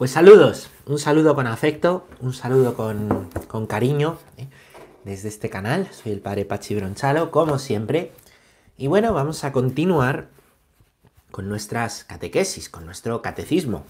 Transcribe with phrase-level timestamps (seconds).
[0.00, 4.48] Pues saludos, un saludo con afecto, un saludo con, cariño ¿eh?
[5.04, 5.90] desde este canal.
[5.92, 8.12] Soy el padre Pachi Bronchalo, como siempre.
[8.78, 10.28] Y bueno, vamos a continuar
[11.30, 13.84] con nuestras catequesis, con nuestro catecismo.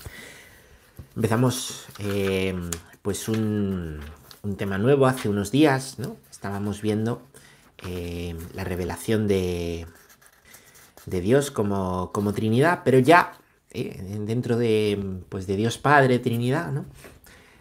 [1.14, 2.56] Empezamos eh,
[3.02, 4.00] pues un,
[4.56, 6.16] tema nuevo hace unos días, ¿no?
[6.28, 7.22] Estábamos viendo
[7.86, 9.86] eh, la revelación de,
[11.06, 13.39] de Dios como, como Trinidad, pero ya
[13.72, 16.86] dentro de, pues de Dios Padre, Trinidad, ¿no?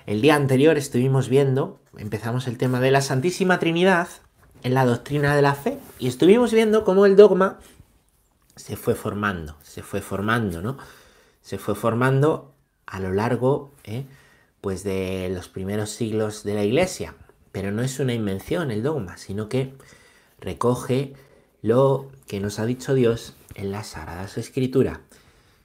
[0.05, 4.07] El día anterior estuvimos viendo, empezamos el tema de la Santísima Trinidad
[4.63, 7.59] en la doctrina de la fe y estuvimos viendo cómo el dogma
[8.55, 10.77] se fue formando, se fue formando, ¿no?
[11.41, 12.53] Se fue formando
[12.87, 14.05] a lo largo, ¿eh?
[14.61, 17.13] pues de los primeros siglos de la Iglesia,
[17.51, 19.73] pero no es una invención el dogma, sino que
[20.39, 21.13] recoge
[21.61, 24.99] lo que nos ha dicho Dios en las Sagradas Escrituras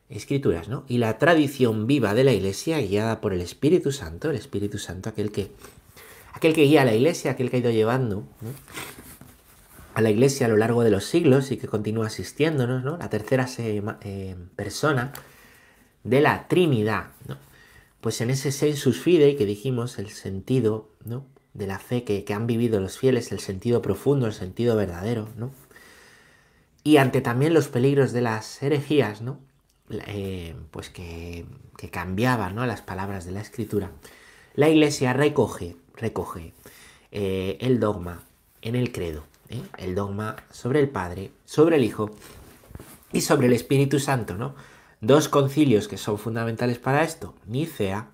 [0.09, 0.85] escrituras, ¿no?
[0.89, 5.09] Y la tradición viva de la iglesia guiada por el Espíritu Santo, el Espíritu Santo,
[5.09, 5.51] aquel que,
[6.33, 8.27] aquel que guía a la iglesia, aquel que ha ido llevando
[9.95, 12.97] a la iglesia a lo largo de los siglos y que continúa asistiéndonos, ¿no?
[12.99, 15.13] La tercera eh, persona
[16.03, 17.39] de la Trinidad, ¿no?
[18.01, 21.27] Pues en ese sensus fidei que dijimos, el sentido, ¿no?
[21.55, 25.31] De la fe que, que han vivido los fieles, el sentido profundo, el sentido verdadero,
[25.37, 25.53] ¿no?
[26.83, 29.39] Y ante también los peligros de las herejías, ¿no?
[29.91, 31.45] Eh, pues que,
[31.77, 32.65] que cambiaba ¿no?
[32.65, 33.91] las palabras de la escritura,
[34.55, 36.55] la iglesia recoge, recoge
[37.13, 38.23] eh, el dogma
[38.63, 39.61] en el credo, ¿eh?
[39.77, 42.11] el dogma sobre el Padre, sobre el Hijo
[43.13, 44.55] y sobre el Espíritu Santo, ¿no?
[45.03, 48.09] Dos concilios que son fundamentales para esto, Nicea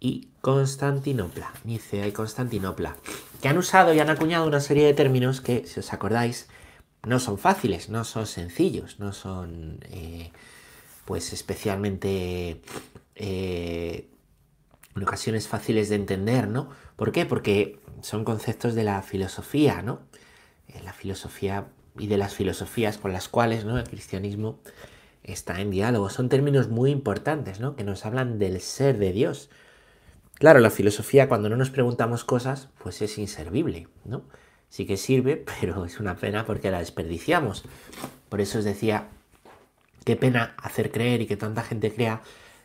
[0.00, 2.96] y Constantinopla, Nicea y Constantinopla,
[3.40, 6.48] que han usado y han acuñado una serie de términos que, si os acordáis,
[7.04, 9.78] no son fáciles, no son sencillos, no son
[11.04, 12.60] pues especialmente
[13.14, 14.08] eh,
[14.94, 16.70] en ocasiones fáciles de entender, ¿no?
[16.96, 17.26] ¿Por qué?
[17.26, 20.00] Porque son conceptos de la filosofía, ¿no?
[20.68, 21.68] Eh, la filosofía
[21.98, 23.78] y de las filosofías con las cuales ¿no?
[23.78, 24.60] el cristianismo
[25.22, 26.10] está en diálogo.
[26.10, 27.76] Son términos muy importantes, ¿no?
[27.76, 29.50] Que nos hablan del ser de Dios.
[30.34, 34.22] Claro, la filosofía cuando no nos preguntamos cosas, pues es inservible, ¿no?
[34.68, 37.64] Sí que sirve, pero es una pena porque la desperdiciamos.
[38.28, 39.08] Por eso os decía
[40.04, 42.22] Qué pena hacer creer y que tanta gente crea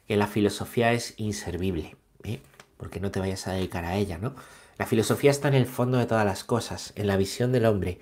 [0.07, 2.41] que la filosofía es inservible, ¿eh?
[2.77, 4.35] porque no te vayas a dedicar a ella, ¿no?
[4.77, 7.99] La filosofía está en el fondo de todas las cosas, en la visión del hombre,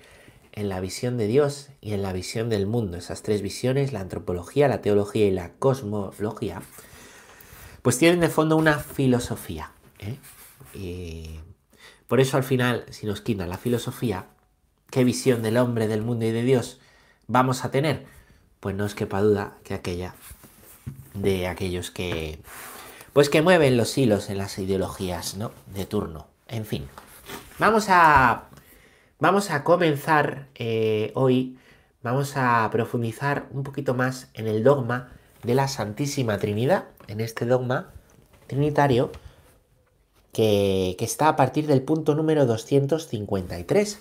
[0.52, 2.96] en la visión de Dios y en la visión del mundo.
[2.96, 6.62] Esas tres visiones, la antropología, la teología y la cosmología,
[7.82, 9.72] pues tienen de fondo una filosofía.
[10.00, 10.16] ¿eh?
[10.74, 11.38] Y
[12.08, 14.26] por eso al final, si nos quitan la filosofía,
[14.90, 16.80] ¿qué visión del hombre, del mundo y de Dios
[17.26, 18.06] vamos a tener?
[18.64, 20.14] Pues no os quepa duda que aquella
[21.12, 22.38] de aquellos que
[23.12, 25.52] pues que mueven los hilos en las ideologías, ¿no?
[25.74, 26.28] De turno.
[26.48, 26.88] En fin.
[27.58, 28.44] Vamos a
[29.18, 31.58] vamos a comenzar eh, hoy
[32.02, 37.44] vamos a profundizar un poquito más en el dogma de la Santísima Trinidad, en este
[37.44, 37.92] dogma
[38.46, 39.12] trinitario
[40.32, 43.98] que, que, está a partir del punto número 253.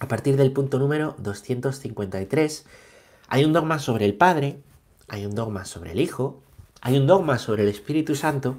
[0.00, 2.66] A partir del punto número 253
[3.28, 4.60] hay un dogma sobre el Padre,
[5.08, 6.42] hay un dogma sobre el Hijo,
[6.80, 8.56] hay un dogma sobre el Espíritu Santo,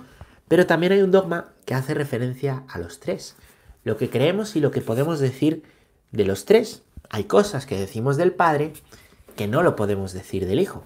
[0.47, 3.35] pero también hay un dogma que hace referencia a los tres.
[3.83, 5.63] Lo que creemos y lo que podemos decir
[6.11, 6.83] de los tres.
[7.09, 8.73] Hay cosas que decimos del Padre
[9.35, 10.83] que no lo podemos decir del Hijo.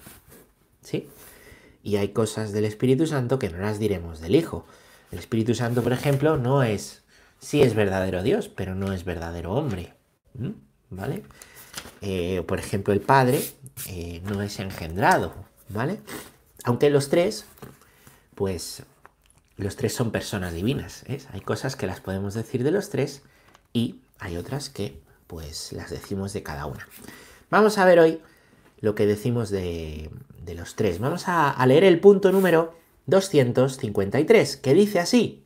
[0.82, 1.08] ¿Sí?
[1.84, 4.66] Y hay cosas del Espíritu Santo que no las diremos del Hijo.
[5.12, 7.04] El Espíritu Santo, por ejemplo, no es,
[7.40, 9.94] sí es verdadero Dios, pero no es verdadero hombre.
[10.90, 11.24] ¿Vale?
[12.02, 13.42] Eh, por ejemplo, el Padre
[13.88, 15.34] eh, no es engendrado,
[15.70, 16.00] ¿vale?
[16.64, 17.46] Aunque los tres,
[18.36, 18.84] pues
[19.58, 21.04] los tres son personas divinas.
[21.32, 23.22] Hay cosas que las podemos decir de los tres
[23.74, 26.88] y hay otras que pues las decimos de cada una.
[27.50, 28.22] Vamos a ver hoy
[28.80, 30.10] lo que decimos de,
[30.56, 31.00] los tres.
[31.00, 32.76] Vamos a leer el punto número
[33.06, 35.44] 253, que dice así.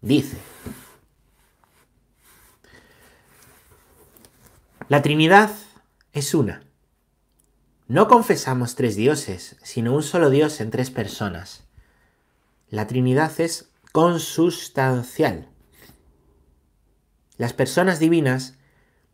[0.00, 0.36] Dice,
[4.88, 5.50] la Trinidad
[6.12, 6.62] es una.
[7.88, 11.64] No confesamos tres dioses, sino un solo Dios en tres personas.
[12.68, 15.48] La Trinidad es consustancial.
[17.38, 18.58] Las personas divinas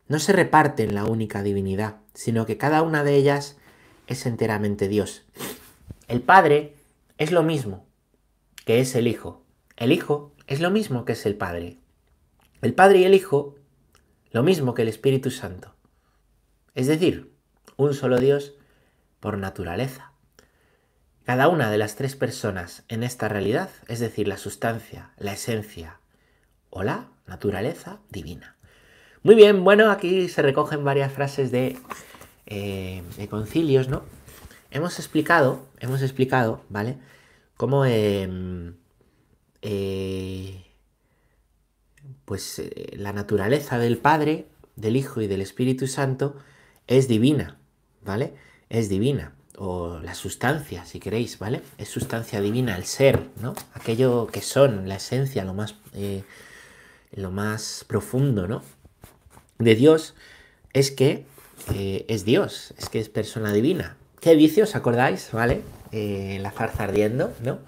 [0.09, 3.57] no se reparten la única divinidad, sino que cada una de ellas
[4.09, 5.25] es enteramente Dios.
[6.09, 6.75] El Padre
[7.17, 7.87] es lo mismo
[8.65, 9.45] que es el Hijo.
[9.77, 11.79] El Hijo es lo mismo que es el Padre.
[12.61, 13.55] El Padre y el Hijo,
[14.33, 15.78] lo mismo que el Espíritu Santo.
[16.79, 17.33] Es decir,
[17.77, 18.55] un solo Dios
[19.19, 20.13] por naturaleza.
[21.25, 25.99] cada una de las tres personas en esta realidad, es decir, la sustancia, la esencia
[26.71, 28.57] o la naturaleza divina.
[29.25, 31.77] Muy bien, bueno, aquí se recogen varias frases de,
[32.47, 34.05] eh, concilios, ¿no?
[34.71, 36.97] Hemos explicado, hemos explicado, ¿vale?
[37.57, 38.77] Cómo em,
[39.63, 40.65] eh,
[42.25, 44.47] pues eh, la naturaleza del Padre,
[44.77, 46.37] del Hijo y del Espíritu Santo
[46.89, 47.59] es divina,
[48.03, 48.33] ¿vale?
[48.69, 49.35] Es divina.
[49.57, 51.63] O la sustancia, si queréis, ¿vale?
[51.79, 53.55] Es sustancia divina, el ser, ¿no?
[53.75, 56.23] Aquello que son, la esencia, lo más, eh,
[57.13, 58.63] lo más profundo, ¿no?
[59.59, 60.15] De Dios
[60.73, 61.27] es que
[62.09, 63.97] es Dios, es que es persona divina.
[64.21, 64.63] ¿Qué dice?
[64.63, 65.31] ¿Os acordáis?
[65.33, 65.63] ¿Vale?
[65.91, 67.61] la farsa ardiendo, ¿no?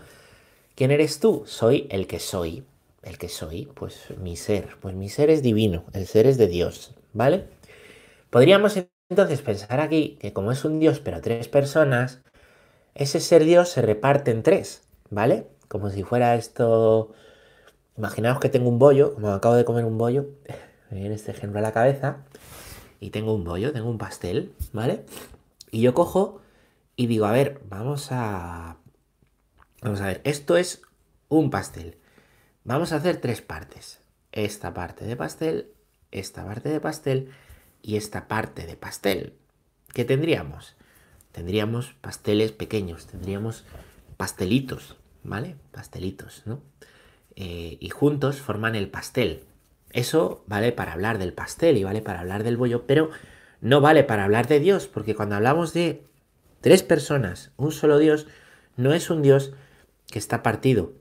[0.75, 1.45] ¿Quién eres tú?
[1.47, 2.65] Soy el que soy.
[3.03, 4.77] El que soy, pues mi ser.
[4.81, 7.47] Pues mi ser es divino, el ser es de Dios, ¿vale?
[8.29, 8.77] Podríamos
[9.11, 12.21] entonces pensar aquí que como es un Dios pero tres personas,
[12.95, 15.47] ese ser Dios se reparte en tres, ¿vale?
[15.69, 17.13] Como si fuera esto...
[17.97, 20.27] Imaginaos que tengo un bollo, como acabo de comer un bollo,
[20.91, 22.25] me viene este ejemplo a la cabeza,
[22.99, 25.05] y tengo un bollo, tengo un pastel, ¿vale?
[25.71, 26.41] Y yo cojo
[26.97, 28.81] y digo, a ver, vamos a
[29.83, 30.83] Vamos a ver, esto es
[31.29, 31.97] un pastel.
[32.65, 34.01] Vamos a hacer tres partes.
[34.31, 35.73] Esta parte de pastel,
[36.11, 37.31] esta parte de pastel
[37.83, 39.35] y esta parte de pastel.
[39.93, 40.77] ¿Qué tendríamos?
[41.33, 43.65] Tendríamos pasteles pequeños, tendríamos
[44.17, 45.57] pastelitos, ¿vale?
[45.71, 46.63] Pastelitos, ¿no?
[47.37, 49.45] Eh, y juntos forman el pastel.
[49.93, 53.11] Eso vale para hablar del pastel y vale para hablar del bollo, pero
[53.61, 56.05] no vale para hablar de Dios, porque cuando hablamos de
[56.61, 58.27] tres personas, un solo Dios,
[58.77, 59.53] no es un Dios
[60.11, 60.93] que está partido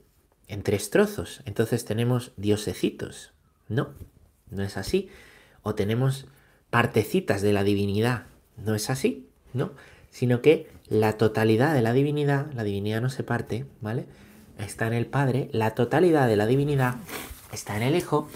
[0.48, 1.42] en tres trozos.
[1.46, 3.34] Entonces tenemos diosecitos.
[3.68, 3.94] No,
[4.50, 5.10] no es así.
[5.62, 6.28] O tenemos
[6.70, 8.26] partecitas de la divinidad.
[8.58, 9.72] No es así, ¿no?
[10.12, 14.06] Sino que la totalidad de la divinidad, la divinidad no se parte, ¿vale?
[14.58, 16.96] Está en el Padre, la totalidad de la divinidad
[17.52, 18.28] está en el Hijo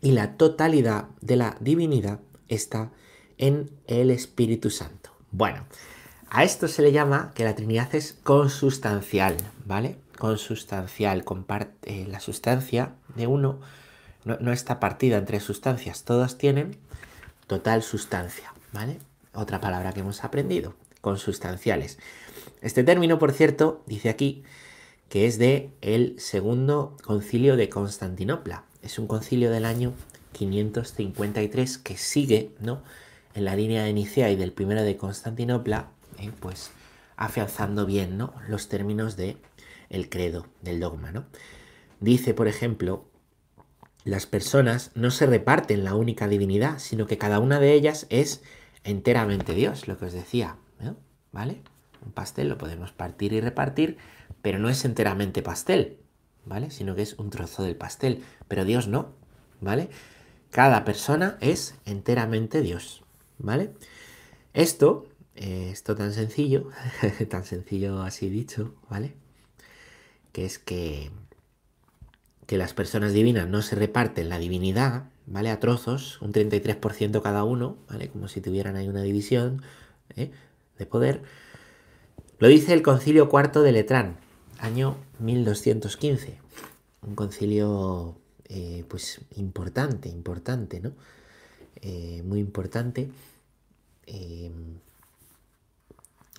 [0.00, 2.90] y la totalidad de la divinidad está
[3.38, 5.10] en el Espíritu Santo.
[5.30, 5.64] Bueno,
[6.28, 9.98] a esto se le llama que la Trinidad es consustancial, ¿vale?
[10.18, 13.60] Consustancial, comparte, eh, la sustancia de uno
[14.24, 16.76] no, está partida entre sustancias, todas tienen
[17.50, 18.98] total sustancia, ¿vale?
[19.34, 21.98] Otra palabra que hemos aprendido, consustanciales.
[22.62, 24.44] Este término, por cierto, dice aquí
[25.08, 28.62] que es de el segundo concilio de Constantinopla.
[28.82, 29.94] Es un concilio del año
[30.30, 32.84] 553 que sigue, ¿no?
[33.34, 36.30] En la línea de Nicea y del primero de Constantinopla ¿eh?
[36.38, 36.70] pues
[37.16, 38.32] afianzando bien ¿no?
[38.46, 39.38] los términos de
[39.88, 41.10] el credo, del dogma.
[41.10, 41.24] ¿no?
[41.98, 43.09] Dice, por ejemplo,
[44.04, 48.42] las personas no se reparten la única divinidad, sino que cada una de ellas es
[48.84, 50.56] enteramente Dios, lo que os decía.
[51.32, 51.62] ¿Vale?
[52.04, 53.98] Un pastel lo podemos partir y repartir,
[54.42, 55.98] pero no es enteramente pastel,
[56.44, 56.70] ¿vale?
[56.70, 59.12] Sino que es un trozo del pastel, pero Dios no,
[59.60, 59.90] ¿vale?
[60.50, 63.04] Cada persona es enteramente Dios,
[63.38, 63.74] ¿vale?
[64.54, 65.06] Esto
[65.40, 66.68] eh, esto tan sencillo,
[67.30, 69.14] tan sencillo así dicho, ¿vale?
[70.32, 71.10] Que es que,
[72.50, 75.50] que las personas divinas no se reparten la divinidad, ¿vale?
[75.50, 78.08] A trozos, un 33% cada uno, ¿vale?
[78.08, 79.62] Como si tuvieran ahí una división
[80.16, 80.32] ¿eh?
[80.76, 81.22] de poder.
[82.40, 84.16] Lo dice el concilio cuarto de Letrán,
[84.58, 86.40] año 1215.
[87.06, 90.90] Un concilio, eh, pues, importante, importante, ¿no?
[92.24, 93.12] muy importante.
[94.08, 94.50] Y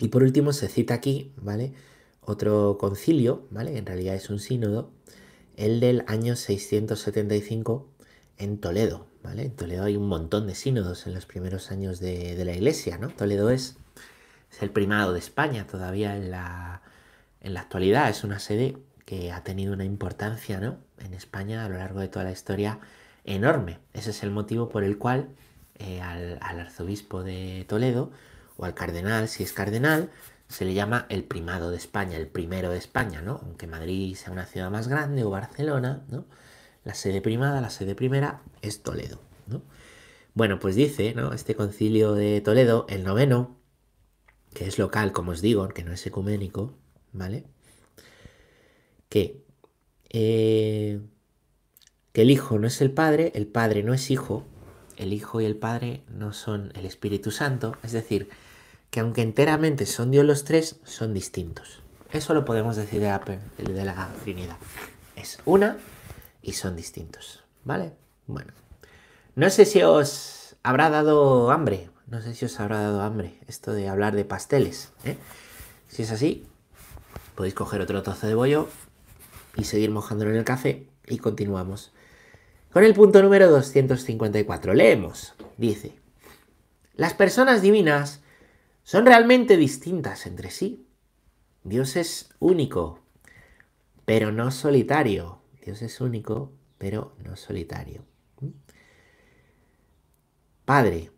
[0.09, 1.71] por último se cita aquí, ¿vale?
[2.19, 3.77] Otro concilio, ¿vale?
[3.77, 4.91] En realidad es un sínodo,
[5.61, 7.87] el del año 675
[8.39, 9.43] en Toledo, ¿vale?
[9.43, 13.09] En Toledo hay un montón de sínodos en los primeros años de, la iglesia, ¿no?
[13.09, 13.77] Toledo es,
[14.59, 16.81] el primado de España todavía en la,
[17.41, 18.75] en la actualidad, es una sede
[19.05, 20.79] que ha tenido una importancia, ¿no?
[20.97, 22.79] En España a lo largo de toda la historia
[23.23, 23.77] enorme.
[23.93, 25.29] Ese es el motivo por el cual
[25.75, 28.11] eh, al arzobispo de Toledo,
[28.57, 30.09] o al cardenal, si es cardenal,
[30.51, 33.39] se le llama el primado de España, el primero de España, ¿no?
[33.43, 36.25] Aunque Madrid sea una ciudad más grande o Barcelona, ¿no?
[36.83, 39.61] La sede primada, la sede primera es Toledo, ¿no?
[40.33, 41.33] Bueno, pues dice, ¿no?
[41.33, 43.57] Este concilio de Toledo, el noveno,
[44.53, 46.73] que es local, como os digo, que no es ecuménico,
[47.13, 47.45] ¿vale?
[49.07, 49.41] Que,
[50.09, 50.99] eh,
[52.11, 54.45] que el Hijo no es el Padre, el Padre no es Hijo,
[54.97, 58.29] el Hijo y el Padre no son el Espíritu Santo, es decir,
[58.91, 61.81] que aunque enteramente son Dios los tres, son distintos.
[62.11, 64.57] Eso lo podemos decir de la, de la Trinidad.
[65.15, 65.77] Es una
[66.41, 67.43] y son distintos.
[67.63, 67.93] ¿Vale?
[68.27, 68.53] Bueno.
[69.35, 71.89] No sé si os habrá dado hambre.
[72.07, 74.91] No sé si os habrá dado hambre esto de hablar de pasteles.
[75.05, 75.17] ¿eh?
[75.87, 76.45] Si es así,
[77.35, 78.67] podéis coger otro trozo de bollo
[79.55, 81.93] y seguir mojándolo en el café y continuamos.
[82.73, 85.95] Con el punto número 254, leemos, dice,
[86.95, 88.20] las personas divinas
[88.91, 90.85] son realmente distintas entre sí.
[91.63, 92.99] Dios es único,
[94.03, 95.39] pero no solitario.
[95.63, 98.03] Dios es único, pero no solitario.
[100.65, 101.09] Padre,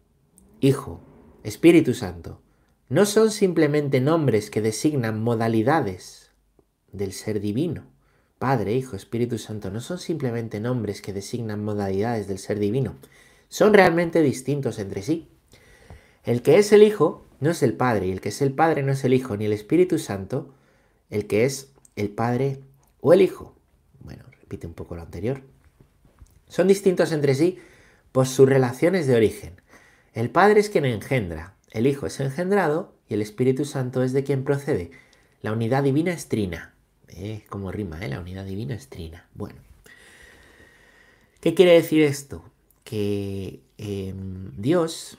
[0.59, 1.01] Hijo,
[1.41, 2.43] Espíritu Santo,
[2.89, 6.29] no son simplemente nombres que designan modalidades
[6.91, 7.87] del ser divino.
[8.37, 12.97] Padre, Hijo, Espíritu Santo, no son simplemente nombres que designan modalidades del ser divino.
[13.49, 15.27] Son realmente distintos entre sí.
[16.23, 18.81] El que es el Hijo no es el Padre, y el que es el Padre
[18.81, 20.53] no es el Hijo, ni el Espíritu Santo,
[21.09, 22.59] el que es el Padre
[23.01, 23.55] o el Hijo.
[23.99, 25.41] Bueno, repite un poco lo anterior.
[26.47, 27.59] Son distintos entre sí
[28.11, 29.61] por sus relaciones de origen.
[30.13, 34.23] El Padre es quien engendra, el Hijo es engendrado y el Espíritu Santo es de
[34.23, 34.91] quien procede.
[35.41, 36.73] La unidad divina es trina.
[37.09, 38.07] Eh, como rima, ¿eh?
[38.07, 39.27] La unidad divina es trina.
[39.33, 39.59] Bueno.
[41.41, 42.43] ¿Qué quiere decir esto?
[42.83, 45.17] Que em, Dios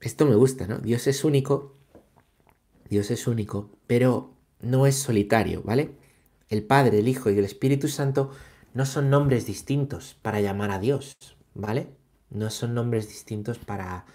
[0.00, 0.78] esto me gusta, ¿no?
[0.78, 1.74] Dios es único,
[2.88, 5.92] Dios es único, pero no es solitario, ¿vale?
[6.48, 8.30] El Padre, el Hijo y el Espíritu Santo
[8.74, 11.16] no son nombres distintos para llamar a Dios,
[11.54, 11.88] ¿vale?
[12.30, 14.06] No son nombres distintos para,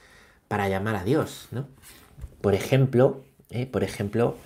[0.47, 1.67] para llamar a Dios, ¿no?
[2.41, 3.65] Por ejemplo, ¿eh?
[3.65, 4.37] por ejemplo,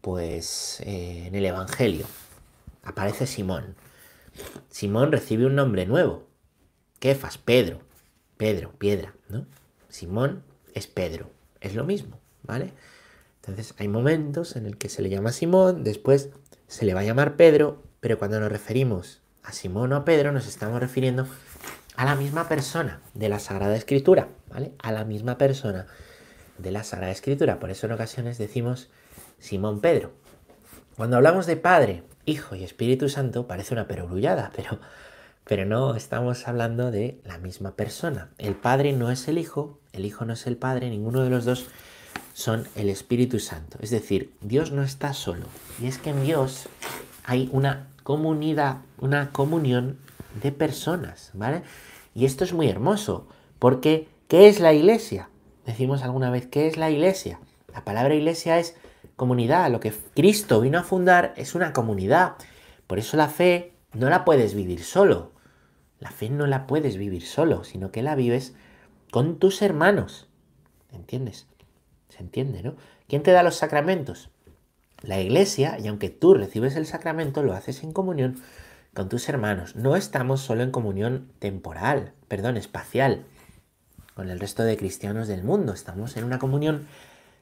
[0.00, 2.06] pues eh, en el Evangelio
[2.82, 3.74] aparece Simón.
[4.68, 6.26] Simón recibe un nombre nuevo,
[6.98, 7.80] Kefas, Pedro,
[8.36, 9.46] Pedro, piedra, ¿no?
[9.88, 10.42] Simón
[10.76, 11.30] es Pedro.
[11.60, 12.72] Es lo mismo, ¿vale?
[13.40, 16.30] Entonces hay momentos en el que se le llama Simón, después
[16.68, 20.32] se le va a llamar Pedro, pero cuando nos referimos a Simón o a Pedro
[20.32, 21.26] nos estamos refiriendo
[21.96, 24.72] a la misma persona de la Sagrada Escritura, ¿vale?
[24.78, 25.86] A la misma persona
[26.58, 27.58] de la Sagrada Escritura.
[27.58, 28.90] Por eso en ocasiones decimos
[29.38, 30.12] Simón Pedro.
[30.96, 34.78] Cuando hablamos de Padre, Hijo y Espíritu Santo parece una perogrullada, pero
[35.48, 38.30] pero no estamos hablando de la misma persona.
[38.36, 41.44] El Padre no es el Hijo, el Hijo no es el Padre, ninguno de los
[41.44, 41.66] dos
[42.34, 43.78] son el Espíritu Santo.
[43.80, 45.46] Es decir, Dios no está solo.
[45.80, 46.68] Y es que en Dios
[47.24, 49.98] hay una comunidad, una comunión
[50.42, 51.62] de personas, ¿vale?
[52.14, 53.26] Y esto es muy hermoso,
[53.58, 55.28] porque ¿qué es la iglesia?
[55.64, 57.40] Decimos alguna vez, ¿qué es la iglesia?
[57.72, 58.76] La palabra iglesia es
[59.16, 62.34] comunidad, lo que Cristo vino a fundar es una comunidad.
[62.86, 65.32] Por eso la fe no la puedes vivir solo,
[65.98, 68.54] la fe no la puedes vivir solo, sino que la vives
[69.16, 70.26] con tus hermanos.
[70.92, 71.46] ¿Entiendes?
[72.10, 72.76] Se entiende, ¿no?
[73.08, 74.28] ¿Quién te da los sacramentos?
[75.00, 78.42] La iglesia, y aunque tú recibes el sacramento, lo haces en comunión
[78.92, 79.74] con tus hermanos.
[79.74, 83.24] No estamos solo en comunión temporal, perdón, espacial,
[84.12, 85.72] con el resto de cristianos del mundo.
[85.72, 86.86] Estamos en una comunión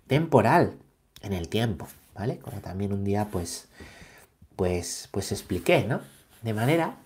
[0.06, 0.74] temporal,
[1.22, 2.38] en el tiempo, ¿vale?
[2.38, 3.66] Como también un día, pues,
[4.54, 6.02] pues, pues expliqué, ¿no?
[6.42, 6.98] De manera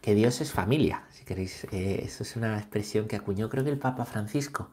[0.00, 4.04] que Dios es familia, Eh, eso es una expresión que acuñó creo que el Papa
[4.04, 4.70] Francisco.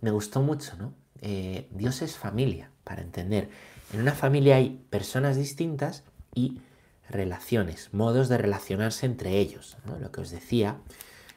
[0.00, 0.94] Me gustó mucho, ¿no?
[1.20, 3.48] Eh, Dios es familia, para entender.
[3.92, 6.04] En una familia hay personas distintas
[6.34, 6.60] y
[7.08, 9.76] relaciones, modos de relacionarse entre ellos.
[9.84, 9.98] ¿no?
[9.98, 10.76] Lo que os decía,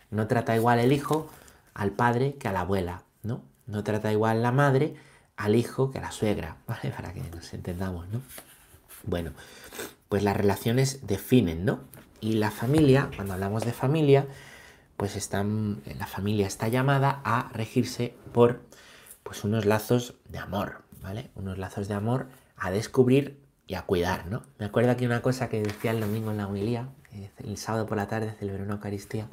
[0.09, 1.29] no trata igual el hijo
[1.73, 3.43] al padre que a la abuela, ¿no?
[3.65, 4.95] No trata igual la madre
[5.37, 6.91] al hijo que a la suegra, ¿vale?
[6.91, 8.21] Para que nos entendamos, ¿no?
[9.03, 9.31] Bueno,
[10.11, 11.79] pues las relaciones definen, ¿no?
[12.19, 14.27] Y la familia, cuando hablamos de familia,
[14.97, 18.59] pues están, la familia está llamada a regirse por
[19.23, 21.31] pues unos lazos de amor, ¿vale?
[21.35, 22.27] Unos lazos de amor
[22.57, 24.43] a descubrir y a cuidar, ¿no?
[24.59, 27.85] Me acuerdo aquí una cosa que decía el domingo en la homilía, eh, el sábado
[27.85, 29.29] por la tarde celebré una Eucaristía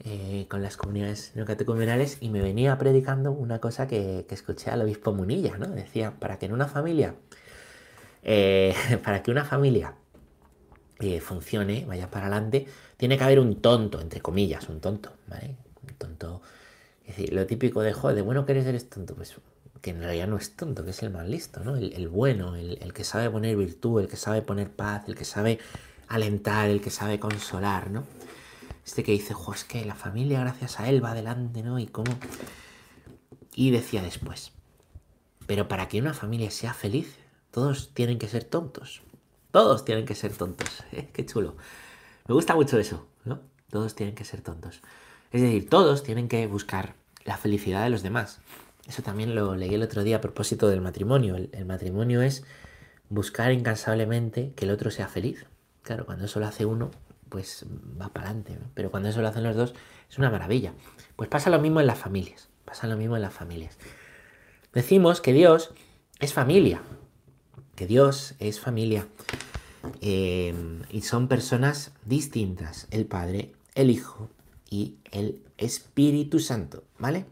[0.00, 4.82] eh, con las comunidades neocatecumenales y me venía predicando una cosa que, que escuché al
[4.82, 5.68] obispo Munilla, ¿no?
[5.68, 7.14] Decía, para que en una familia,
[8.22, 8.74] eh,
[9.04, 9.94] para que una familia
[11.22, 12.66] funcione, vaya para adelante,
[12.98, 15.56] tiene que haber un tonto, entre comillas, un tonto, ¿vale?
[15.82, 16.42] Un tonto.
[17.02, 19.34] Es decir, lo típico de, joder, de bueno que eres, eres tonto, pues
[19.80, 21.76] que en realidad no es tonto, que es el más listo, ¿no?
[21.76, 25.58] El, bueno, el, que sabe poner virtud, el que sabe poner paz, el que sabe
[26.08, 28.04] alentar, el que sabe consolar, ¿no?
[28.84, 31.78] Este que dice, jo, es que la familia gracias a él va adelante, ¿no?
[31.78, 32.12] Y cómo...
[33.54, 34.52] Y decía después,
[35.46, 37.16] pero para que una familia sea feliz,
[37.50, 39.02] todos tienen que ser tontos.
[39.50, 40.84] Todos tienen que ser tontos.
[40.92, 41.08] ¿eh?
[41.12, 41.56] Qué chulo.
[42.28, 43.40] Me gusta mucho eso, ¿no?
[43.70, 44.80] Todos tienen que ser tontos.
[45.32, 48.40] Es decir, todos tienen que buscar la felicidad de los demás.
[48.88, 51.36] Eso también lo leí el otro día a propósito del matrimonio.
[51.36, 52.44] El, matrimonio es
[53.08, 55.46] buscar incansablemente que el otro sea feliz.
[55.82, 56.90] Claro, cuando eso lo hace uno,
[57.28, 57.66] pues
[58.00, 58.58] va para adelante.
[58.74, 59.74] Pero cuando eso lo hacen los dos,
[60.08, 60.72] es una maravilla.
[61.16, 62.48] Pues pasa lo mismo en las familias.
[62.64, 63.78] Pasa lo mismo en las familias.
[64.72, 65.72] Decimos que Dios
[66.18, 66.80] es familia
[67.80, 69.08] que Dios es familia.
[70.02, 70.52] Eh,
[70.90, 74.28] y son personas distintas, el Padre, el Hijo
[74.68, 77.24] y el Espíritu Santo, ¿vale?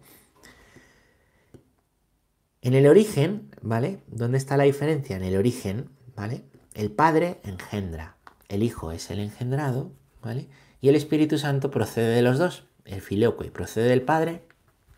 [2.63, 4.01] En el origen, ¿vale?
[4.07, 5.17] ¿Dónde está la diferencia?
[5.17, 6.45] En el origen, ¿vale?
[6.73, 8.17] El Padre engendra,
[8.49, 10.49] el Hijo es el engendrado, ¿vale?
[10.81, 14.45] Y el Espíritu Santo procede de los dos, el y procede del Padre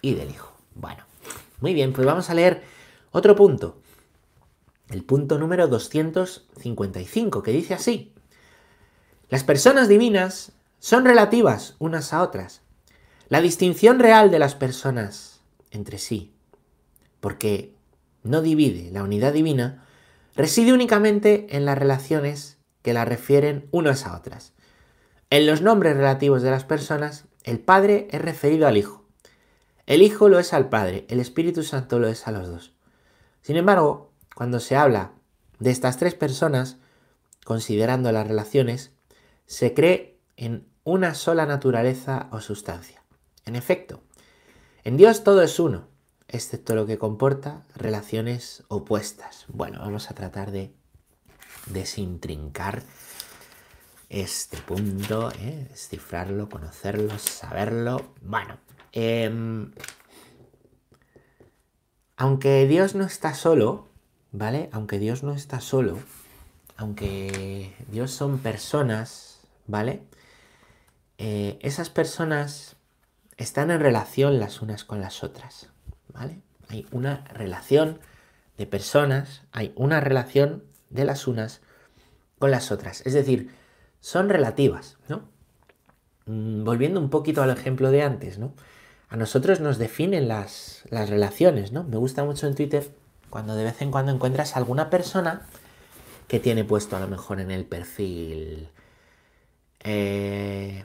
[0.00, 0.54] y del Hijo.
[0.76, 1.02] Bueno,
[1.60, 2.62] muy bien, pues vamos a leer
[3.10, 3.82] otro punto.
[4.90, 8.12] El punto número 255, que dice así.
[9.28, 12.62] Las personas divinas son relativas unas a otras.
[13.28, 16.34] La distinción real de las personas entre sí,
[17.20, 17.72] porque
[18.24, 19.84] no divide la unidad divina,
[20.34, 24.54] reside únicamente en las relaciones que la refieren unas a otras.
[25.30, 29.04] En los nombres relativos de las personas, el Padre es referido al Hijo.
[29.86, 32.72] El Hijo lo es al Padre, el Espíritu Santo lo es a los dos.
[33.42, 35.12] Sin embargo, cuando se habla
[35.58, 36.78] de estas tres personas,
[37.44, 38.92] considerando las relaciones,
[39.46, 43.02] se cree en una sola naturaleza o sustancia.
[43.44, 44.02] En efecto,
[44.84, 45.88] en Dios todo es uno,
[46.28, 49.44] excepto lo que comporta relaciones opuestas.
[49.48, 50.72] Bueno, vamos a tratar de
[51.66, 52.82] desintrincar
[54.08, 55.66] este punto, ¿eh?
[55.70, 58.14] descifrarlo, conocerlo, saberlo.
[58.22, 58.58] Bueno,
[58.92, 59.72] em,
[62.16, 63.89] aunque Dios no está solo,
[64.32, 64.68] ¿vale?
[64.72, 65.98] Aunque Dios no está solo,
[66.76, 70.02] aunque Dios son personas, ¿vale?
[71.18, 72.76] Eh, esas personas
[73.36, 75.68] están en relación las unas con las otras,
[76.12, 76.40] ¿vale?
[76.68, 77.98] Hay una relación
[78.56, 81.60] de personas, hay una relación de las unas
[82.38, 83.02] con las otras.
[83.06, 83.50] Es decir,
[84.00, 85.28] son relativas, ¿no?
[86.26, 88.54] Mm, volviendo un poquito al ejemplo de antes, ¿no?
[89.08, 91.84] A nosotros nos definen las, relaciones, ¿no?
[91.84, 92.90] Me gusta mucho en Twitter
[93.30, 95.42] cuando de vez en cuando encuentras alguna persona
[96.28, 98.68] que tiene puesto a lo mejor en el perfil...
[99.82, 100.84] Eh,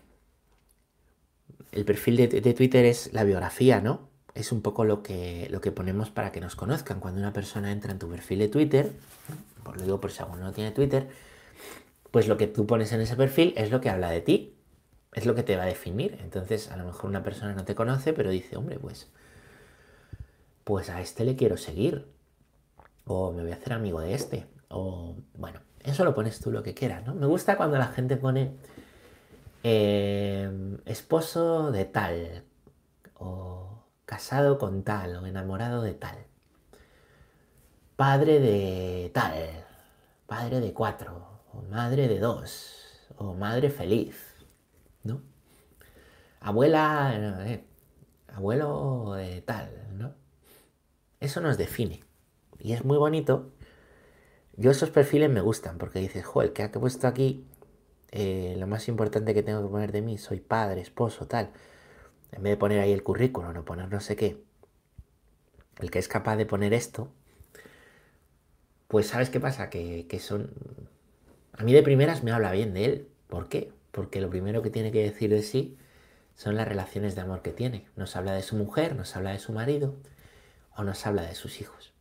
[1.71, 4.07] el perfil de, de, Twitter es la biografía, ¿no?
[4.33, 7.01] Es un poco lo que, lo que ponemos para que nos conozcan.
[7.01, 8.93] Cuando una persona entra en tu perfil de Twitter,
[9.63, 11.09] por lo digo por si alguno no tiene Twitter,
[12.11, 14.55] pues lo que tú pones en ese perfil es lo que habla de ti,
[15.13, 16.17] es lo que te va a definir.
[16.21, 19.09] Entonces, a lo mejor una persona no te conoce, pero dice, hombre, pues,
[20.63, 22.07] pues a este le quiero seguir,
[23.05, 26.63] o me voy a hacer amigo de este, o bueno, eso lo pones tú lo
[26.63, 27.13] que quieras, ¿no?
[27.13, 28.55] Me gusta cuando la gente pone
[29.63, 32.43] eh, esposo de tal,
[33.15, 36.17] o casado con tal, o enamorado de tal,
[37.95, 39.33] padre de tal,
[40.27, 44.35] padre de cuatro, o madre de dos, o madre feliz,
[45.03, 45.21] ¿no?
[46.41, 47.65] Abuela, eh,
[48.33, 50.13] abuelo de tal, ¿no?
[51.19, 52.03] Eso nos define.
[52.65, 53.51] Y es muy bonito.
[54.57, 57.45] Yo esos perfiles me gustan porque dices, joder, que ha puesto aquí
[58.09, 61.51] eh, lo más importante que tengo que poner de mí, soy padre, esposo, tal.
[62.31, 64.41] En vez de poner ahí el currículum o poner no sé qué.
[65.77, 67.11] El que es capaz de poner esto,
[68.87, 69.69] pues ¿sabes qué pasa?
[69.69, 70.49] Que, que son
[71.53, 73.09] a mí de primeras me habla bien de él.
[73.27, 73.71] ¿Por qué?
[73.91, 75.77] Porque lo primero que tiene que decir de sí
[76.33, 77.85] son las relaciones de amor que tiene.
[77.95, 79.93] Nos habla de su mujer, nos habla de su marido
[80.75, 81.94] o nos habla de sus hijos.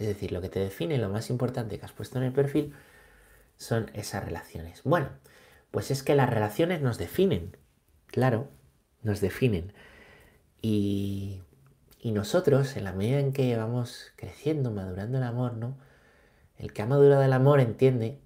[0.00, 2.72] Es decir, lo que te define, lo más importante que has puesto en el perfil,
[3.58, 4.82] son esas relaciones.
[4.82, 5.10] Bueno,
[5.70, 7.58] pues es que las relaciones nos definen.
[8.06, 8.48] Claro,
[9.02, 9.74] nos definen.
[10.62, 11.42] Y,
[12.00, 15.76] y nosotros, en la medida en que vamos creciendo, madurando el amor, ¿no?
[16.56, 18.18] El que ha madurado el amor entiende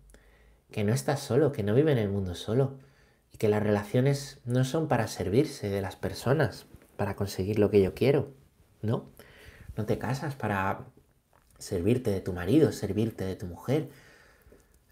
[0.71, 2.79] que no estás solo, que no vive en el mundo solo
[3.33, 7.83] y que las relaciones no son para servirse de las personas, para conseguir lo que
[7.83, 8.33] yo quiero,
[8.81, 9.11] ¿no?
[9.77, 10.87] No te casas para
[11.65, 13.89] servirte de tu marido, servirte de tu mujer,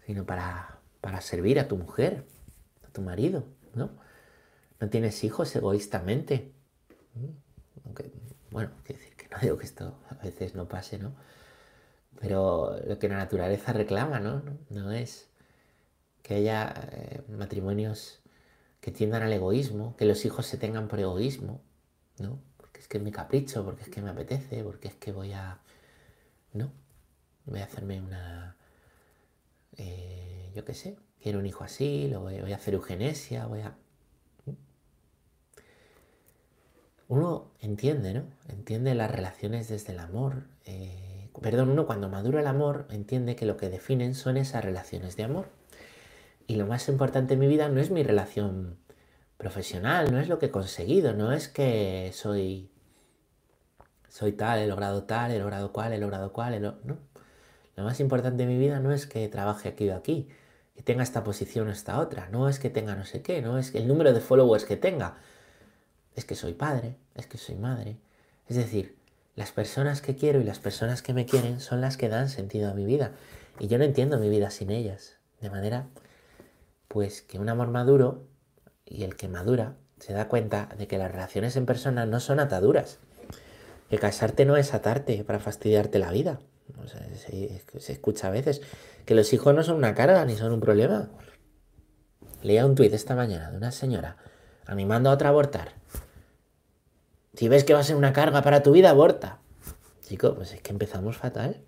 [0.05, 2.25] sino para, para servir a tu mujer,
[2.87, 3.43] a tu marido,
[3.75, 3.91] ¿no?
[4.79, 6.51] No tienes hijos egoístamente.
[8.49, 11.13] bueno, quiero decir que no digo que esto a veces no pase, ¿no?
[12.19, 14.41] Pero lo que la naturaleza reclama, ¿no?
[14.69, 15.29] No es
[16.23, 18.19] que haya eh, matrimonios
[18.81, 21.61] que tiendan al egoísmo, que los hijos se tengan por egoísmo,
[22.17, 22.39] ¿no?
[22.57, 25.33] Porque es que es mi capricho, porque es que me apetece, porque es que voy
[25.33, 25.59] a...
[26.53, 26.71] No,
[27.45, 28.55] voy a hacerme una...
[29.77, 33.75] Eh, yo qué sé, quiero un hijo así, lo voy, a hacer eugenesia, voy a...
[37.07, 38.23] Uno entiende, ¿no?
[38.49, 40.43] Entiende las relaciones desde el amor.
[40.65, 45.15] Eh, perdón, uno cuando madura el amor entiende que lo que definen son esas relaciones
[45.15, 45.47] de amor
[46.47, 48.77] y lo más importante en mi vida no es mi relación
[49.37, 52.69] profesional, no es lo que he conseguido, no es que soy
[54.13, 56.97] soy tal, he logrado tal, he logrado cual, he logrado cual, no.
[57.75, 60.29] Lo más importante de mi vida no es que trabaje aquí o aquí,
[60.75, 63.57] que tenga esta posición o esta otra, no es que tenga no sé qué, no
[63.57, 65.17] es que el número de followers que tenga,
[66.15, 67.97] es que soy padre, es que soy madre.
[68.47, 68.95] Es decir,
[69.35, 72.69] las personas que quiero y las personas que me quieren son las que dan sentido
[72.69, 73.13] a mi vida.
[73.59, 75.17] Y yo no entiendo mi vida sin ellas.
[75.41, 75.87] De manera,
[76.87, 78.27] pues que un amor maduro
[78.85, 82.39] y el que madura se da cuenta de que las relaciones en persona no son
[82.39, 82.99] ataduras.
[83.89, 86.39] Que casarte no es atarte para fastidiarte la vida.
[87.15, 88.61] se, escucha a veces
[89.05, 91.09] que los hijos no son una carga ni son un problema.
[92.41, 94.17] Leía un tuit esta mañana de una señora
[94.65, 95.73] animando a otra a abortar.
[97.35, 99.39] Si ves que va a ser una carga para tu vida, aborta.
[100.01, 101.63] Chico, pues es que empezamos fatal.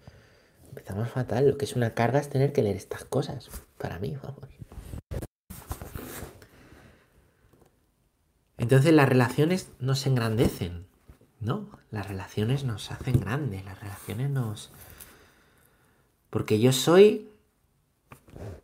[0.70, 1.50] Empezamos fatal.
[1.50, 3.50] Lo que es una carga es tener que leer estas cosas.
[3.78, 4.50] Para mí, vamos.
[8.58, 10.85] Entonces las relaciones nos engrandecen,
[11.46, 11.70] ¿no?
[11.92, 14.72] Las relaciones nos hacen grandes, las relaciones nos...
[16.30, 17.30] Porque yo soy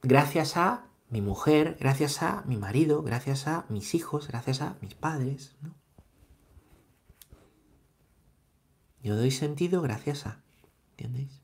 [0.01, 4.95] gracias a mi mujer, gracias a mi marido, gracias a mis hijos, gracias a mis
[4.95, 5.73] padres, ¿no?
[9.03, 10.41] Yo doy sentido gracias a,
[10.91, 11.41] ¿entiendéis?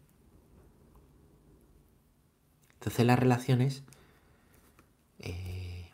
[2.73, 3.83] Entonces las relaciones
[5.19, 5.89] eh,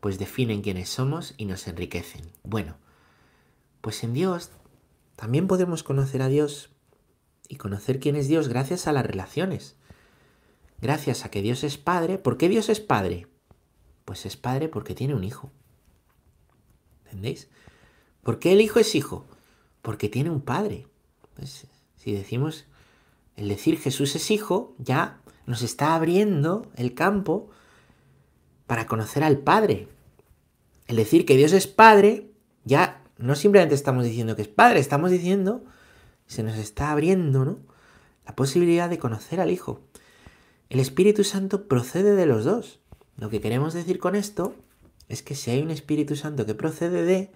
[0.00, 2.22] pues definen quiénes somos y nos enriquecen.
[2.42, 2.76] Bueno,
[3.84, 4.50] pues en Dios
[5.14, 6.70] también podemos conocer a Dios
[7.48, 9.76] y conocer quién es Dios gracias a las relaciones.
[10.80, 12.18] Gracias a que Dios es Padre.
[12.18, 13.28] ¿Por qué Dios es Padre?
[14.04, 15.52] Pues es Padre porque tiene un hijo.
[17.04, 17.48] ¿Entendéis?
[18.22, 19.26] ¿Por qué el hijo es hijo?
[19.84, 20.88] porque tiene un padre.
[21.36, 21.66] Pues,
[21.98, 22.64] si decimos,
[23.36, 27.50] el decir Jesús es hijo, ya nos está abriendo el campo
[28.66, 29.88] para conocer al Padre.
[30.86, 32.30] El decir que Dios es Padre,
[33.18, 35.64] no simplemente estamos diciendo que es Padre, estamos diciendo,
[36.26, 37.58] se nos está abriendo, ¿no?
[38.26, 39.80] La posibilidad de conocer al Hijo.
[40.70, 42.80] El Espíritu Santo procede de los dos.
[43.16, 44.54] Lo que queremos decir con esto
[45.08, 47.30] es que si hay un Espíritu Santo que procede de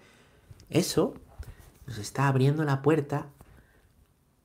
[0.71, 1.15] eso,
[1.87, 3.29] nos está abriendo la puerta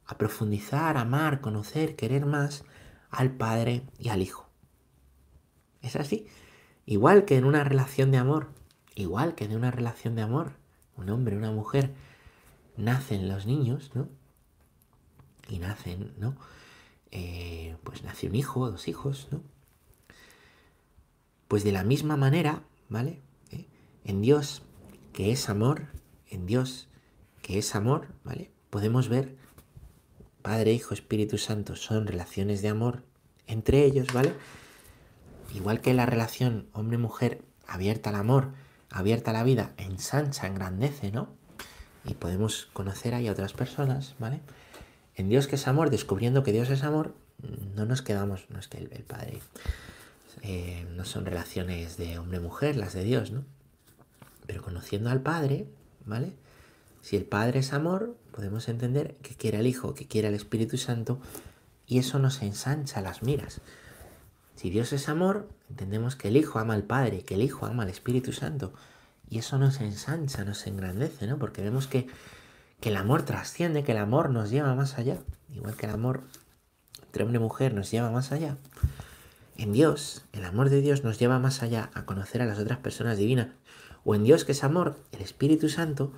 [0.05, 2.65] a profundizar, amar, conocer, querer más
[3.09, 4.49] al Padre y al Hijo.
[5.81, 6.27] Es así.
[6.85, 8.49] Igual que en una relación de amor,
[8.95, 10.62] igual que en una relación de amor,
[10.97, 11.93] un hombre, una mujer,
[12.77, 14.09] nacen los niños, ¿no?
[15.49, 16.35] Y nacen, ¿no?
[17.11, 19.41] Eh, pues nace un hijo, dos hijos, ¿no?
[21.47, 23.21] Pues de la misma manera, ¿vale?
[23.51, 23.67] ¿Eh?
[24.05, 24.63] En Dios,
[25.11, 25.87] que es amor,
[26.29, 26.87] en Dios,
[27.41, 28.51] que es amor, ¿vale?
[28.69, 29.37] Podemos ver
[30.41, 33.03] Padre, Hijo, Espíritu Santo son relaciones de amor
[33.47, 34.33] entre ellos, ¿vale?
[35.53, 38.51] Igual que la relación hombre-mujer abierta al amor,
[38.93, 41.27] abierta la vida, ensancha, engrandece, ¿no?
[42.05, 44.39] Y podemos conocer ahí a otras personas, ¿vale?
[45.15, 47.15] En Dios que es amor, descubriendo que Dios es amor,
[47.75, 49.39] no nos quedamos, no es que el, Padre,
[50.43, 53.43] eh, no son relaciones de hombre-mujer las de Dios, ¿no?
[54.45, 55.67] Pero conociendo al Padre,
[56.05, 56.33] ¿vale?
[57.01, 60.77] Si el Padre es amor, podemos entender que quiere al Hijo, que quiere al Espíritu
[60.77, 61.19] Santo,
[61.87, 63.59] y eso nos ensancha las miras.
[64.55, 67.83] Si Dios es amor, entendemos que el Hijo ama al Padre, que el Hijo ama
[67.83, 68.73] al Espíritu Santo,
[69.29, 71.37] y eso nos ensancha, nos engrandece, ¿no?
[71.37, 72.07] Porque vemos que,
[72.79, 75.17] que el amor trasciende, que el amor nos lleva más allá,
[75.53, 76.23] igual que el amor
[77.05, 78.57] entre hombre y mujer nos lleva más allá.
[79.57, 82.79] En Dios, el amor de Dios nos lleva más allá a conocer a las otras
[82.79, 83.47] personas divinas.
[84.03, 86.11] O en Dios que es amor, el Espíritu Santo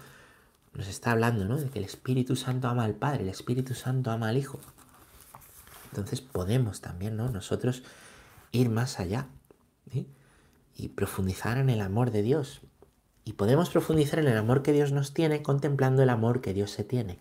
[0.73, 1.57] nos está hablando, ¿no?
[1.57, 4.59] De que el Espíritu Santo ama al Padre, el Espíritu Santo ama al Hijo.
[5.91, 7.29] Entonces podemos también, ¿no?
[7.29, 7.83] Nosotros
[8.55, 9.27] ir más allá
[10.77, 12.61] y profundizar en el amor de Dios.
[13.23, 16.71] Y podemos profundizar en el amor que Dios nos tiene contemplando el amor que Dios
[16.71, 17.19] se tiene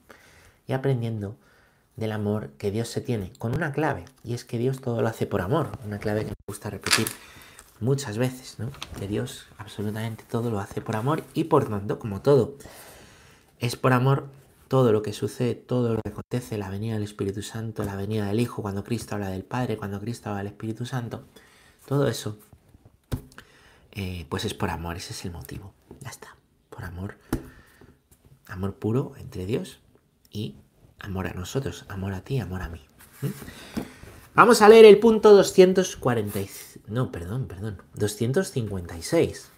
[0.66, 1.36] y aprendiendo
[1.96, 5.08] del amor que Dios se tiene con una clave y es que Dios todo lo
[5.08, 7.06] hace por amor, una clave que me gusta repetir
[7.80, 8.70] muchas veces, ¿no?
[8.98, 12.56] Que Dios absolutamente todo lo hace por amor y por tanto, como todo
[13.60, 14.28] es por amor
[14.68, 18.26] todo lo que sucede, todo lo que acontece, la venida del Espíritu Santo, la venida
[18.26, 21.24] del Hijo, cuando Cristo habla del Padre, cuando Cristo habla del Espíritu Santo,
[21.86, 22.38] todo eso,
[23.92, 25.72] eh, pues es por amor, ese es el motivo.
[26.00, 26.36] Ya está,
[26.70, 27.16] por amor,
[28.46, 29.80] amor puro entre Dios
[30.30, 30.56] y
[30.98, 32.80] amor a nosotros, amor a ti, amor a mí.
[34.34, 36.80] Vamos a leer el punto 246.
[36.88, 37.80] No, perdón, perdón.
[37.94, 39.50] 256.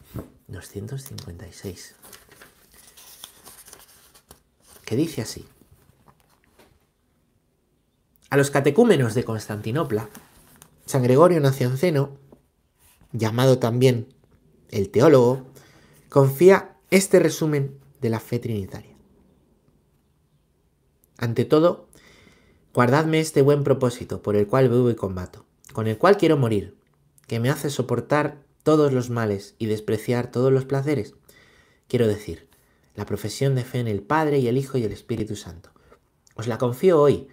[0.49, 1.97] 256
[4.87, 5.45] que dice así.
[8.31, 10.09] A los catecúmenos de Constantinopla,
[10.87, 12.17] San Gregorio Nacianceno,
[13.13, 14.15] llamado también
[14.71, 15.45] el teólogo,
[16.09, 18.97] confía este resumen de la fe trinitaria.
[21.19, 21.87] Ante todo,
[22.77, 26.77] Guardadme este buen propósito por el cual vivo y combato, con el cual quiero morir,
[27.27, 31.15] que me hace soportar todos los males y despreciar todos los placeres.
[31.89, 32.46] Quiero decir,
[32.97, 35.71] la profesión de fe en el Padre y el Hijo y el Espíritu Santo.
[36.35, 37.29] Os la confío hoy.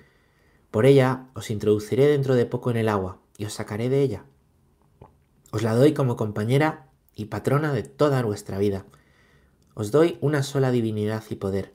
[0.70, 4.26] Por ella os introduciré dentro de poco en el agua y os sacaré de ella.
[5.52, 8.86] Os la doy como compañera y patrona de toda vuestra vida.
[9.74, 11.74] Os doy una sola divinidad y poder,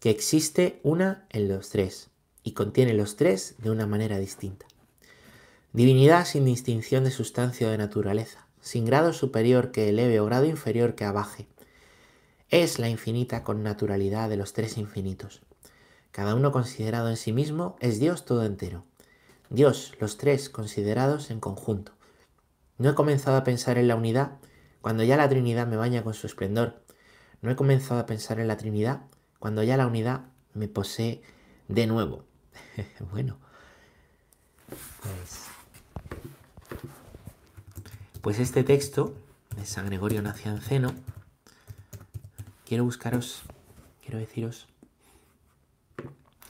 [0.00, 2.10] que existe una en los tres
[2.42, 4.66] y contiene los tres de una manera distinta.
[5.72, 10.44] Divinidad sin distinción de sustancia o de naturaleza, sin grado superior que eleve o grado
[10.46, 11.48] inferior que abaje.
[12.50, 15.42] Es la infinita con naturalidad de los tres infinitos.
[16.10, 18.84] Cada uno considerado en sí mismo es Dios todo entero.
[19.50, 21.92] Dios, los tres considerados en conjunto.
[22.78, 24.38] No he comenzado a pensar en la unidad
[24.80, 26.82] cuando ya la Trinidad me baña con su esplendor.
[27.40, 29.02] No he comenzado a pensar en la Trinidad
[29.38, 30.22] cuando ya la unidad
[30.54, 31.22] me posee
[31.68, 32.24] de nuevo.
[33.12, 33.38] bueno,
[34.68, 35.46] pues,
[38.20, 39.14] pues este texto
[39.56, 40.94] de San Gregorio Nacianceno,
[42.64, 43.42] quiero buscaros,
[44.02, 44.66] quiero deciros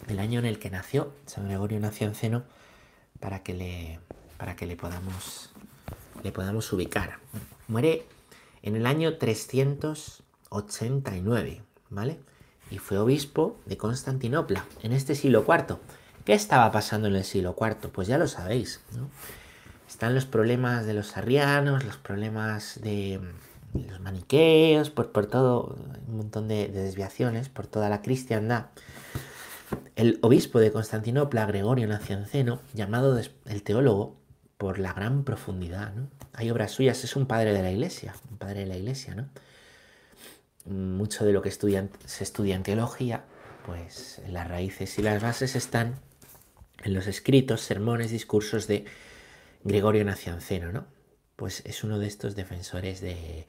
[0.09, 2.45] el año en el que nació San Gregorio Nacianceno
[3.21, 4.01] para que le,
[4.37, 5.51] para que le podamos,
[6.23, 7.19] le podamos ubicar.
[7.69, 8.05] Muere
[8.63, 12.19] en el año 389, ¿vale?
[12.71, 15.77] Y fue obispo de Constantinopla en este siglo IV.
[16.25, 17.91] ¿Qué estaba pasando en el siglo IV?
[17.91, 19.11] Pues ya lo sabéis, ¿no?
[19.89, 23.21] Están los problemas de los arrianos, los problemas de
[23.75, 28.67] los maniqueos, por, por todo, un montón de, de desviaciones, por toda la cristiandad.
[29.97, 34.17] El obispo de Constantinopla, Gregorio Nacianceno, llamado el teólogo
[34.59, 36.09] por la gran profundidad, ¿no?
[36.33, 39.29] Hay obras suyas, es un padre de la iglesia, un padre de la iglesia, ¿no?
[40.65, 43.25] Mucho de lo que estudian, se estudia en teología,
[43.67, 45.97] pues las raíces y las bases están
[46.83, 48.85] en los escritos, sermones, discursos de
[49.65, 50.87] Gregorio Nacianceno, ¿no?
[51.37, 53.47] Pues es uno de estos defensores de,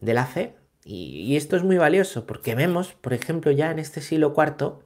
[0.00, 0.54] la fe.
[0.84, 4.80] Y, esto es muy valioso porque vemos, por ejemplo, ya en este siglo IV,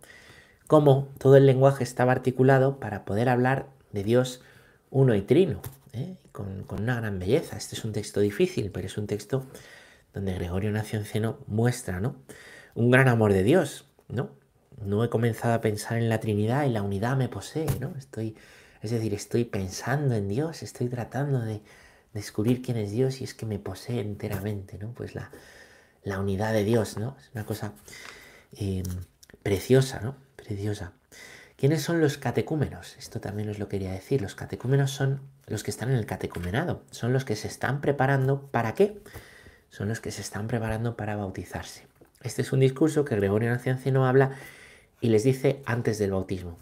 [0.67, 4.43] cómo todo el lenguaje estaba articulado para poder hablar de Dios
[4.91, 6.17] uno y trino, ¿eh?
[6.33, 7.57] con, una gran belleza.
[7.57, 9.47] Este es un texto difícil, pero es un texto
[10.15, 12.17] donde Gregorio Nacianceno muestra, ¿no?
[12.75, 14.31] Un gran amor de Dios, ¿no?
[14.85, 17.95] no he comenzado a pensar en la Trinidad y la unidad me posee, ¿no?
[17.97, 18.37] Estoy,
[18.83, 21.63] es decir, estoy pensando en Dios, estoy tratando de
[22.17, 24.93] descubrir quién es Dios y es que me posee enteramente, ¿no?
[24.93, 25.31] Pues la,
[26.03, 27.17] la unidad de Dios, ¿no?
[27.21, 27.73] Es una cosa
[28.57, 28.83] eh,
[29.43, 30.17] preciosa, ¿no?
[30.35, 30.93] Preciosa.
[31.57, 32.97] ¿Quiénes son los catecúmenos?
[32.99, 34.21] Esto también os lo quería decir.
[34.21, 38.49] Los catecúmenos son los que están en el catecumenado, son los que se están preparando
[38.51, 39.01] para qué?
[39.71, 41.87] Son los que se están preparando para bautizarse.
[42.23, 44.33] Este es un discurso que Gregorio Nacianceno habla
[45.01, 46.59] y les dice antes del bautismo.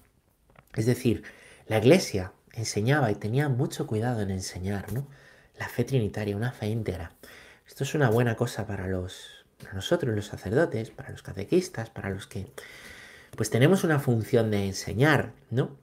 [0.74, 1.22] Es decir,
[1.66, 5.06] la iglesia enseñaba y tenía mucho cuidado en enseñar, ¿no?
[5.58, 7.12] La fe trinitaria, una fe íntegra.
[7.66, 12.10] Esto es una buena cosa para los para nosotros los sacerdotes, para los catequistas, para
[12.10, 12.46] los que
[13.36, 15.76] pues tenemos una función de enseñar, ¿no?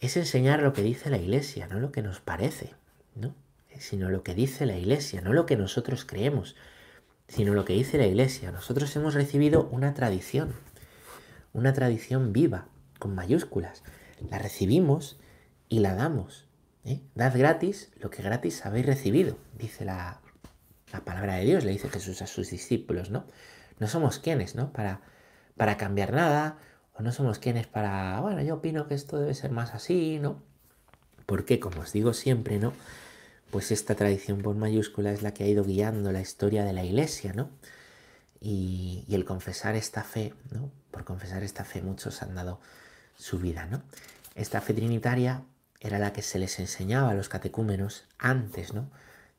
[0.00, 2.74] Es enseñar lo que dice la iglesia, no lo que nos parece,
[3.14, 3.34] ¿no?
[3.78, 6.54] Sino lo que dice la iglesia, no lo que nosotros creemos,
[7.26, 8.52] sino lo que dice la iglesia.
[8.52, 10.54] Nosotros hemos recibido una tradición,
[11.52, 12.68] una tradición viva,
[13.00, 13.82] con mayúsculas.
[14.30, 15.18] La recibimos
[15.68, 16.43] y la damos.
[16.84, 17.00] ¿Eh?
[17.14, 20.20] Dad gratis lo que gratis habéis recibido, dice la,
[21.04, 23.26] palabra de Dios, le dice Jesús a sus discípulos, ¿no?
[23.80, 24.72] No somos quienes, ¿no?
[24.72, 25.00] Para,
[25.56, 26.58] para cambiar nada,
[26.96, 30.40] o no somos quienes para, bueno, yo opino que esto debe ser más así, ¿no?
[31.26, 32.72] Porque, como os digo siempre, ¿no?
[33.50, 36.84] Pues esta tradición por mayúscula es la que ha ido guiando la historia de la
[36.84, 37.50] iglesia, ¿no?
[38.40, 40.70] Y, y el confesar esta fe, ¿no?
[40.94, 42.60] por confesar esta fe muchos han dado
[43.16, 43.82] su vida, ¿no?
[44.36, 45.42] Esta fe trinitaria
[45.84, 48.90] era la que se les enseñaba a los catecúmenos antes, ¿no?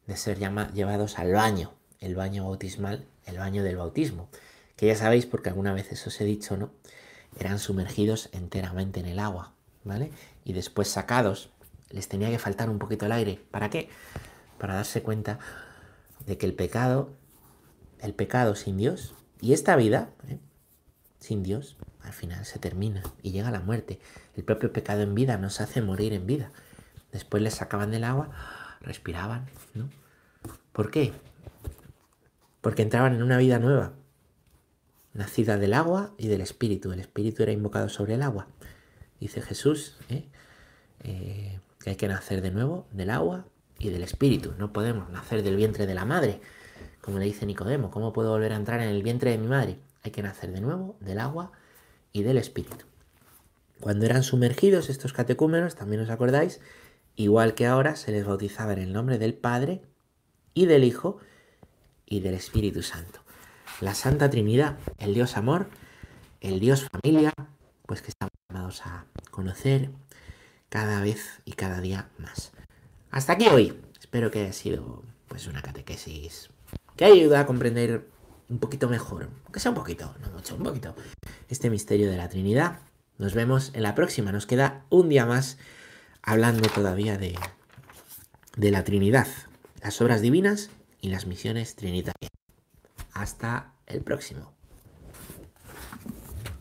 [0.05, 4.29] De ser llevados al baño, el baño bautismal, el baño del bautismo,
[4.75, 6.71] que ya sabéis porque alguna vez eso os he dicho, ¿no?
[7.39, 10.11] Eran sumergidos enteramente en el agua, ¿vale?
[10.43, 11.49] Y después sacados,
[11.89, 13.41] les tenía que faltar un poquito el aire.
[13.49, 13.89] ¿Para qué?
[14.59, 15.39] Para darse cuenta
[16.27, 17.09] de que el pecado,
[18.01, 20.37] el pecado sin Dios y esta vida, ¿eh?
[21.25, 23.99] Sin Dios, al final se termina y llega la muerte.
[24.35, 26.51] El propio pecado en vida nos hace morir en vida.
[27.11, 28.29] Después les sacaban del agua,
[28.81, 29.89] respiraban, ¿no?
[30.71, 31.13] ¿Por qué?
[32.61, 33.93] Porque entraban en una vida nueva,
[35.13, 36.91] nacida del agua y del espíritu.
[36.91, 38.47] El espíritu era invocado sobre el agua.
[39.19, 40.27] Dice Jesús ¿eh?
[41.03, 43.45] Eh, que hay que nacer de nuevo del agua
[43.79, 44.53] y del espíritu.
[44.57, 46.41] No podemos nacer del vientre de la madre,
[47.01, 47.89] como le dice Nicodemo.
[47.89, 49.79] ¿Cómo puedo volver a entrar en el vientre de mi madre?
[50.05, 51.51] Hay que nacer de nuevo del agua
[52.13, 52.85] y del espíritu.
[53.81, 56.61] cuando eran sumergidos estos catecúmenos, también os acordáis,
[57.15, 59.81] igual que ahora se les bautizaba en el nombre del Padre
[60.53, 61.17] y del Hijo
[62.05, 63.19] y del Espíritu Santo.
[63.81, 65.67] La Santa Trinidad, el Dios amor,
[66.39, 67.33] el Dios familia,
[67.87, 69.89] pues que estamos llamados a conocer
[70.69, 72.51] cada vez y cada día más.
[73.09, 73.81] Hasta aquí hoy.
[73.99, 76.49] Espero que haya sido pues una catequesis
[76.95, 78.07] que ayuda a comprender
[78.49, 80.95] un poquito mejor, que sea un poquito, no mucho, un poquito,
[81.49, 82.79] este misterio de la Trinidad.
[83.17, 84.31] Nos vemos en la próxima.
[84.31, 85.57] Nos queda un día más
[86.21, 87.37] hablando todavía de,
[88.57, 89.27] de la Trinidad,
[89.81, 90.69] las obras divinas
[91.01, 92.31] y las misiones trinitarias.
[93.13, 94.54] Hasta el próximo.